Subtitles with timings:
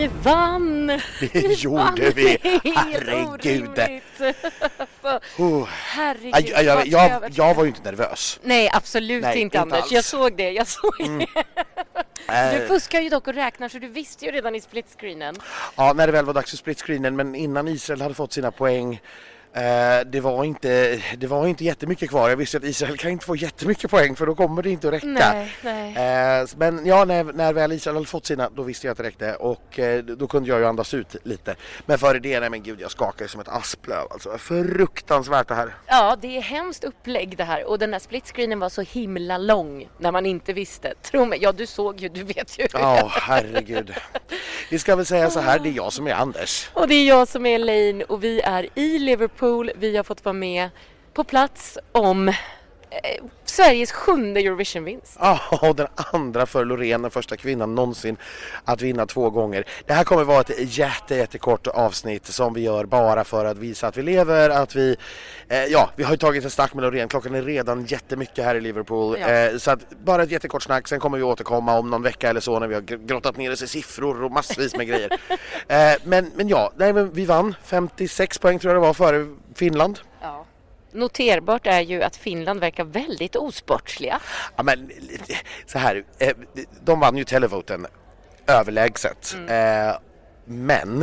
[0.00, 0.86] Vi vann!
[1.32, 2.38] Det gjorde vi!
[2.74, 3.80] Herregud!
[5.38, 5.68] Oh.
[5.68, 8.40] herregud, Jag, jag, jag, jag var ju inte nervös.
[8.42, 9.82] Nej, absolut Nej, inte Anders.
[9.82, 9.92] alls.
[9.92, 10.50] Jag såg det.
[10.50, 11.26] Jag såg det.
[12.26, 15.36] Du Eh, fuskar ju dock och räknar så du visste ju redan i splitscreenen.
[15.76, 18.50] Ja, när det väl var dags för split screenen, men innan Israel hade fått sina
[18.50, 19.00] poäng
[20.06, 22.28] det, var inte, det var inte jättemycket kvar.
[22.28, 24.94] Jag visste att Israel kan inte få jättemycket poäng för då kommer det inte att
[24.94, 25.06] räcka.
[25.06, 26.40] Nej, nej.
[26.40, 29.04] Eh, men ja, när, när väl Israel hade fått sina, då visste jag att det
[29.04, 31.56] räckte och eh, då kunde jag ju andas ut lite.
[31.86, 34.38] Men före det, nej men gud, jag skakade som ett asplöv alltså.
[34.38, 35.74] Fruktansvärt det här.
[35.86, 39.88] Ja, det är hemskt upplägg det här och den där splitscreenen var så himla lång
[39.98, 40.94] när man inte visste.
[41.02, 42.66] Tro mig, ja du såg ju, du vet ju.
[42.72, 43.94] Ja, herregud.
[44.70, 46.70] Vi ska väl säga så här, det är jag som är Anders.
[46.72, 49.70] Och det är jag som är Elaine och vi är i Liverpool.
[49.76, 50.70] Vi har fått vara med
[51.14, 52.32] på plats om
[52.90, 55.16] eh, Sveriges sjunde Eurovision-vinst.
[55.20, 58.16] Ja, och den andra för Loreen, den första kvinnan någonsin
[58.64, 59.64] att vinna två gånger.
[59.86, 63.86] Det här kommer vara ett jätte, jättekort avsnitt som vi gör bara för att visa
[63.88, 64.96] att vi lever, att vi,
[65.48, 68.54] eh, ja, vi har ju tagit en snack med Loreen, klockan är redan jättemycket här
[68.54, 69.16] i Liverpool.
[69.20, 69.28] Ja.
[69.28, 72.40] Eh, så att bara ett jättekort snack, sen kommer vi återkomma om någon vecka eller
[72.40, 75.18] så när vi har gr- grottat ner oss i siffror och massvis med grejer.
[75.68, 79.26] Eh, men, men ja, nej, men vi vann 56 poäng tror jag det var före
[79.54, 79.98] Finland.
[80.22, 80.46] Ja.
[80.92, 84.20] Noterbart är ju att Finland verkar väldigt osportsliga.
[84.56, 84.90] Ja, men
[85.66, 86.36] så här, eh,
[86.84, 87.86] de vann ju televoten
[88.46, 89.36] överlägset.
[89.48, 89.98] Eh,
[90.44, 91.02] men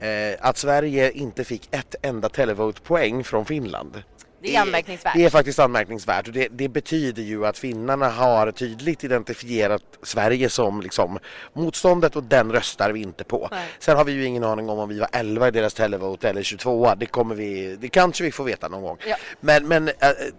[0.00, 4.02] eh, att Sverige inte fick ett enda televote-poäng från Finland.
[4.40, 5.14] Det är anmärkningsvärt.
[5.14, 10.50] Det är faktiskt anmärkningsvärt och det, det betyder ju att finnarna har tydligt identifierat Sverige
[10.50, 11.18] som liksom
[11.52, 13.48] motståndet och den röstar vi inte på.
[13.50, 13.66] Nej.
[13.78, 16.42] Sen har vi ju ingen aning om om vi var 11 i deras televote eller
[16.42, 18.96] 22 det kommer vi, det kanske vi får veta någon gång.
[19.06, 19.16] Ja.
[19.40, 19.90] Men, men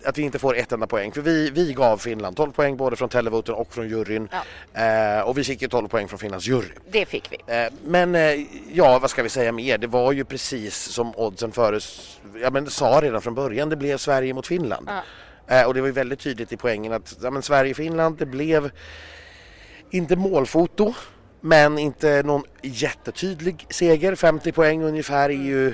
[0.05, 2.95] att vi inte får ett enda poäng för vi, vi gav Finland 12 poäng både
[2.95, 4.30] från televoten och från juryn
[4.73, 6.67] eh, och vi fick ju 12 poäng från Finlands jury.
[6.92, 7.54] Det fick vi.
[7.54, 9.77] Eh, Men eh, ja, vad ska vi säga mer?
[9.77, 11.80] Det var ju precis som oddsen före,
[12.42, 14.89] ja men sa redan från början, det blev Sverige mot Finland.
[15.48, 18.72] Eh, Och det var ju väldigt tydligt i poängen att ja, men Sverige-Finland, det blev
[19.92, 20.94] inte målfoto,
[21.42, 24.16] men inte någon jättetydlig seger.
[24.16, 25.73] 50 poäng ungefär är ju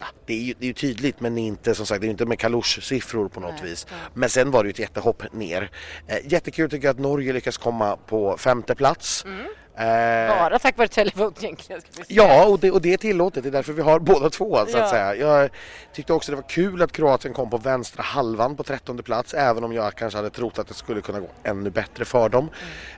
[0.00, 2.10] Ja, det, är ju, det är ju tydligt men inte som sagt det är ju
[2.10, 3.86] inte med kalusch-siffror på något vis.
[4.14, 5.70] Men sen var det ju ett jättehopp ner.
[6.06, 9.24] Eh, jättekul tycker jag att Norge lyckas komma på femte plats.
[9.24, 9.30] Eh,
[9.78, 11.82] Bara tack vare televote egentligen.
[12.08, 13.42] Ja, och det, och det är tillåtet.
[13.42, 14.66] Det är därför vi har båda två.
[14.66, 14.82] Så Ja.
[14.84, 15.14] att säga.
[15.14, 15.50] Jag
[15.92, 19.34] tyckte också det var kul att Kroatien kom på vänstra halvan på trettonde plats.
[19.34, 22.48] Även om jag kanske hade trott att det skulle kunna gå ännu bättre för dem.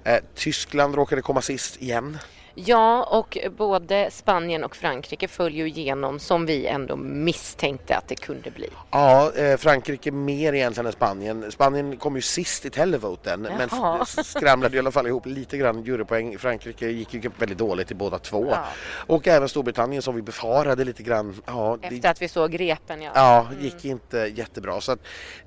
[0.04, 0.16] Mm.
[0.16, 2.18] Eh, Tyskland råkade komma sist igen.
[2.54, 8.14] Ja, och både Spanien och Frankrike följer ju igenom som vi ändå misstänkte att det
[8.16, 8.68] kunde bli.
[8.90, 11.52] Ja, eh, Frankrike mer egentligen än Spanien.
[11.52, 13.98] Spanien kom ju sist i televoten men Jaha.
[14.18, 16.38] f- skramlade i alla fall ihop lite grann jurypoäng.
[16.38, 18.46] Frankrike gick ju väldigt dåligt i båda två.
[18.50, 18.64] Ja.
[19.06, 21.42] Och även Storbritannien som vi befarade lite grann.
[21.46, 23.10] Ja, det- Efter att vi såg repen, ja.
[23.14, 24.80] Ja, gick inte jättebra.
[24.80, 24.98] Så att,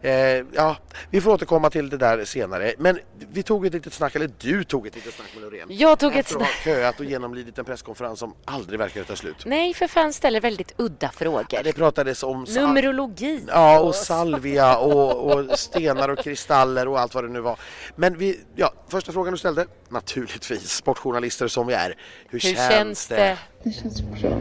[0.02, 0.12] eh,
[0.53, 0.75] ja,
[1.09, 2.74] vi får återkomma till det där senare.
[2.78, 3.00] Men
[3.31, 5.68] vi tog ett litet snack, eller du tog ett litet snack med Loreen.
[5.72, 6.68] Jag tog ett snack.
[7.06, 9.36] Och genomlidit en presskonferens som aldrig verkar ta slut.
[9.46, 11.46] Nej, för fan ställer väldigt udda frågor.
[11.50, 13.44] Ja, det pratades om sal- Numerologi.
[13.47, 17.59] Ja, och salvia och, och stenar och kristaller och allt vad det nu var.
[17.96, 21.97] Men vi, ja, första frågan du ställde, naturligtvis, sportjournalister som vi är.
[22.30, 23.38] Hur, Hur känns det?
[23.63, 24.40] Det känns bra.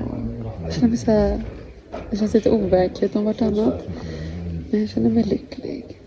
[0.64, 1.42] Jag känner mig så här,
[2.10, 3.82] det känns lite overkligt om vartannat.
[4.70, 5.98] Men jag känner mig lycklig.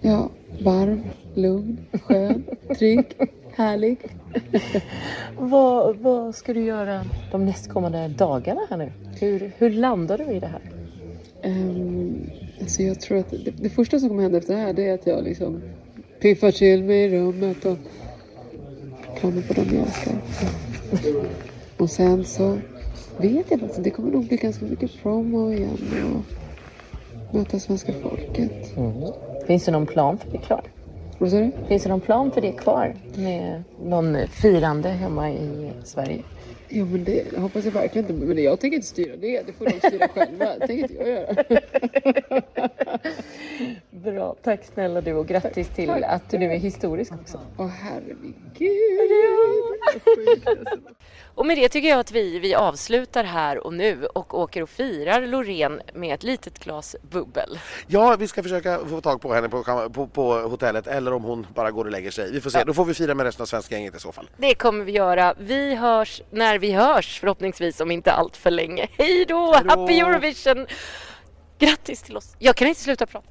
[0.00, 1.04] Ja, varm,
[1.34, 2.44] lugn, skön,
[2.78, 3.16] trygg,
[3.58, 3.98] härlig.
[5.38, 8.92] Vad, vad ska du göra de nästkommande dagarna här nu?
[9.20, 10.60] Hur, hur landar du i det här?
[11.44, 12.30] Um,
[12.60, 14.94] alltså jag tror att det, det första som kommer hända efter det här det är
[14.94, 15.62] att jag liksom
[16.20, 17.78] piffar till mig i rummet och
[19.20, 20.14] kramar på dem jag älskar.
[21.76, 22.58] Och sen så
[23.16, 25.78] vet jag inte, det kommer nog bli ganska mycket promo igen
[26.14, 28.74] och möta svenska folket.
[29.46, 30.62] Finns det någon plan för det klar?
[31.18, 31.50] Vad sa du?
[31.68, 32.94] Finns det någon plan för det kvar?
[33.14, 36.22] Med någon firande hemma i Sverige?
[36.68, 38.26] Jo men det hoppas jag verkligen inte.
[38.26, 39.42] Men jag tänker inte styra det.
[39.46, 40.44] Det får de styra själva.
[40.58, 41.34] Det tänker inte jag göra.
[43.90, 47.40] Bra, tack snälla du och grattis till att du nu är historisk också.
[47.58, 48.34] Åh herregud.
[51.34, 54.68] Och med det tycker jag att vi, vi avslutar här och nu och åker och
[54.68, 57.58] firar Loreen med ett litet glas bubbel.
[57.86, 61.46] Ja, vi ska försöka få tag på henne på, på, på hotellet eller om hon
[61.54, 62.32] bara går och lägger sig.
[62.32, 64.30] Vi får se, då får vi fira med resten av svenska gänget i så fall.
[64.36, 65.34] Det kommer vi göra.
[65.38, 68.88] Vi hörs när vi hörs förhoppningsvis om inte allt för länge.
[68.98, 69.52] Hej då!
[69.52, 69.80] Hej då!
[69.80, 70.66] Happy Eurovision!
[71.58, 72.36] Grattis till oss!
[72.38, 73.28] Jag kan inte sluta prata.